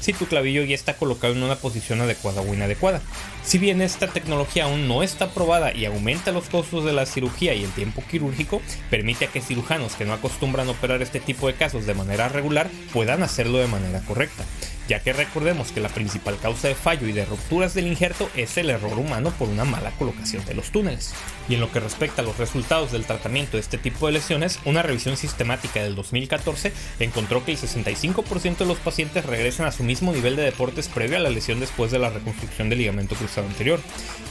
si 0.00 0.12
tu 0.12 0.26
clavillo 0.26 0.62
ya 0.62 0.74
está 0.74 0.94
colocado 0.94 1.34
en 1.34 1.42
una 1.42 1.56
posición 1.56 2.00
adecuada 2.00 2.40
o 2.40 2.54
inadecuada. 2.54 3.00
Si 3.44 3.58
bien 3.58 3.82
esta 3.82 4.08
tecnología 4.08 4.64
aún 4.64 4.88
no 4.88 5.02
está 5.02 5.30
probada 5.30 5.74
y 5.74 5.84
aumenta 5.84 6.32
los 6.32 6.48
costos 6.48 6.84
de 6.84 6.92
la 6.92 7.06
cirugía 7.06 7.54
y 7.54 7.64
el 7.64 7.70
tiempo 7.70 8.02
quirúrgico, 8.10 8.60
permite 8.90 9.26
a 9.26 9.28
que 9.28 9.40
cirujanos 9.40 9.94
que 9.94 10.04
no 10.04 10.12
acostumbran 10.12 10.68
operar 10.68 11.02
este 11.02 11.20
tipo 11.20 11.46
de 11.46 11.54
casos 11.54 11.86
de 11.86 11.94
manera 11.94 12.28
regular 12.28 12.68
puedan 12.92 13.22
hacerlo 13.22 13.58
de 13.58 13.66
manera 13.66 14.00
correcta 14.00 14.44
ya 14.88 15.00
que 15.00 15.12
recordemos 15.12 15.70
que 15.70 15.80
la 15.80 15.90
principal 15.90 16.38
causa 16.38 16.68
de 16.68 16.74
fallo 16.74 17.06
y 17.06 17.12
de 17.12 17.26
rupturas 17.26 17.74
del 17.74 17.86
injerto 17.86 18.30
es 18.34 18.56
el 18.56 18.70
error 18.70 18.98
humano 18.98 19.32
por 19.38 19.48
una 19.48 19.64
mala 19.64 19.90
colocación 19.92 20.44
de 20.46 20.54
los 20.54 20.70
túneles. 20.70 21.14
Y 21.48 21.54
en 21.54 21.60
lo 21.60 21.70
que 21.70 21.80
respecta 21.80 22.22
a 22.22 22.24
los 22.24 22.38
resultados 22.38 22.90
del 22.90 23.04
tratamiento 23.04 23.56
de 23.56 23.60
este 23.60 23.78
tipo 23.78 24.06
de 24.06 24.14
lesiones, 24.14 24.58
una 24.64 24.82
revisión 24.82 25.16
sistemática 25.16 25.82
del 25.82 25.94
2014 25.94 26.72
encontró 27.00 27.44
que 27.44 27.52
el 27.52 27.58
65% 27.58 28.56
de 28.56 28.66
los 28.66 28.78
pacientes 28.78 29.26
regresan 29.26 29.66
a 29.66 29.72
su 29.72 29.84
mismo 29.84 30.12
nivel 30.12 30.36
de 30.36 30.42
deportes 30.42 30.88
previo 30.88 31.18
a 31.18 31.20
la 31.20 31.30
lesión 31.30 31.60
después 31.60 31.90
de 31.90 31.98
la 31.98 32.10
reconstrucción 32.10 32.70
del 32.70 32.78
ligamento 32.78 33.14
cruzado 33.14 33.46
anterior, 33.46 33.80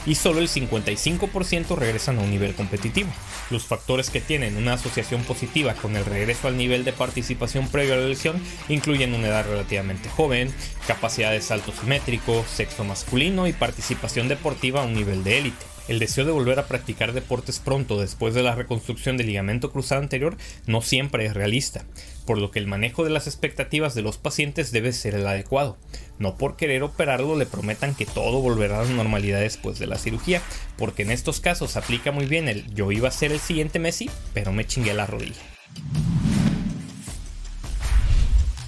y 0.06 0.16
solo 0.16 0.40
el 0.40 0.50
55% 0.50 1.76
regresan 1.76 2.18
a 2.18 2.22
un 2.22 2.32
nivel 2.32 2.56
competitivo. 2.56 3.10
Los 3.50 3.66
factores 3.66 4.10
que 4.10 4.22
tienen 4.22 4.58
una 4.58 4.74
asociación 4.74 5.24
positiva 5.24 5.74
con 5.74 5.96
el 5.96 6.06
regreso 6.06 6.48
al 6.48 6.58
nivel 6.58 6.84
de 6.84 6.94
participación 6.94 7.68
previo 7.68 7.94
a 7.94 7.98
la 7.98 8.08
lesión 8.08 8.42
incluyen 8.70 9.14
una 9.14 9.28
edad 9.28 9.46
relativamente 9.46 10.10
joven, 10.10 10.47
capacidad 10.88 11.32
de 11.32 11.42
salto 11.42 11.72
simétrico, 11.72 12.44
sexo 12.48 12.84
masculino 12.84 13.48
y 13.48 13.54
participación 13.54 14.28
deportiva 14.28 14.82
a 14.82 14.86
un 14.86 14.94
nivel 14.94 15.24
de 15.24 15.38
élite. 15.40 15.66
El 15.88 16.00
deseo 16.00 16.26
de 16.26 16.34
volver 16.34 16.60
a 16.60 16.68
practicar 16.68 17.14
deportes 17.14 17.60
pronto 17.60 17.98
después 17.98 18.34
de 18.34 18.44
la 18.44 18.56
reconstrucción 18.56 19.16
del 19.16 19.28
ligamento 19.28 19.72
cruzado 19.72 20.02
anterior 20.02 20.36
no 20.66 20.82
siempre 20.82 21.26
es 21.26 21.34
realista, 21.34 21.86
por 22.26 22.38
lo 22.38 22.52
que 22.52 22.60
el 22.60 22.68
manejo 22.68 23.06
de 23.06 23.10
las 23.10 23.26
expectativas 23.26 23.96
de 23.96 24.02
los 24.02 24.18
pacientes 24.18 24.74
debe 24.74 24.92
ser 24.92 25.16
el 25.16 25.26
adecuado. 25.26 25.78
No 26.20 26.36
por 26.36 26.58
querer 26.58 26.84
operarlo 26.84 27.38
le 27.38 27.46
prometan 27.46 27.96
que 27.96 28.06
todo 28.06 28.42
volverá 28.42 28.82
a 28.82 28.84
la 28.84 28.92
normalidad 28.92 29.40
después 29.40 29.80
de 29.80 29.88
la 29.88 29.98
cirugía, 29.98 30.42
porque 30.78 31.04
en 31.04 31.12
estos 31.12 31.40
casos 31.40 31.78
aplica 31.78 32.12
muy 32.12 32.26
bien 32.26 32.50
el 32.50 32.68
yo 32.74 32.92
iba 32.92 33.08
a 33.08 33.12
ser 33.12 33.32
el 33.32 33.40
siguiente 33.40 33.80
Messi, 33.80 34.10
pero 34.34 34.52
me 34.52 34.68
chingué 34.68 34.94
la 34.94 35.06
rodilla. 35.06 35.42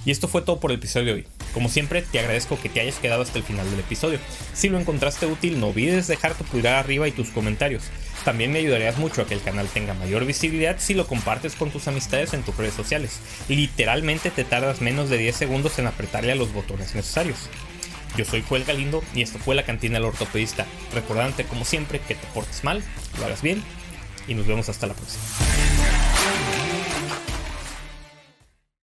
Y 0.06 0.10
esto 0.10 0.26
fue 0.26 0.40
todo 0.40 0.58
por 0.58 0.70
el 0.70 0.78
episodio 0.78 1.06
de 1.06 1.12
hoy. 1.12 1.26
Como 1.52 1.68
siempre, 1.68 2.02
te 2.02 2.20
agradezco 2.20 2.60
que 2.60 2.68
te 2.68 2.80
hayas 2.80 2.96
quedado 2.96 3.22
hasta 3.22 3.38
el 3.38 3.44
final 3.44 3.68
del 3.70 3.80
episodio. 3.80 4.18
Si 4.52 4.68
lo 4.68 4.78
encontraste 4.78 5.26
útil, 5.26 5.58
no 5.58 5.68
olvides 5.68 6.06
dejar 6.06 6.34
tu 6.34 6.44
pulgar 6.44 6.74
arriba 6.74 7.08
y 7.08 7.12
tus 7.12 7.30
comentarios. 7.30 7.84
También 8.24 8.52
me 8.52 8.58
ayudarías 8.58 8.98
mucho 8.98 9.22
a 9.22 9.26
que 9.26 9.34
el 9.34 9.42
canal 9.42 9.68
tenga 9.68 9.94
mayor 9.94 10.26
visibilidad 10.26 10.76
si 10.78 10.94
lo 10.94 11.06
compartes 11.06 11.54
con 11.54 11.70
tus 11.70 11.88
amistades 11.88 12.34
en 12.34 12.42
tus 12.42 12.56
redes 12.56 12.74
sociales. 12.74 13.18
Literalmente 13.48 14.30
te 14.30 14.44
tardas 14.44 14.80
menos 14.80 15.08
de 15.08 15.18
10 15.18 15.34
segundos 15.34 15.78
en 15.78 15.86
apretarle 15.86 16.32
a 16.32 16.36
los 16.36 16.52
botones 16.52 16.94
necesarios. 16.94 17.48
Yo 18.16 18.24
soy 18.24 18.42
Joel 18.46 18.64
Galindo 18.64 19.02
y 19.14 19.22
esto 19.22 19.38
fue 19.38 19.54
la 19.54 19.64
cantina 19.64 19.94
del 19.94 20.04
ortopedista. 20.04 20.66
Recordante 20.92 21.44
como 21.44 21.64
siempre 21.64 22.00
que 22.00 22.14
te 22.14 22.26
portes 22.34 22.64
mal, 22.64 22.82
lo 23.18 23.26
hagas 23.26 23.42
bien 23.42 23.62
y 24.26 24.34
nos 24.34 24.46
vemos 24.46 24.68
hasta 24.68 24.86
la 24.86 24.94
próxima. 24.94 25.79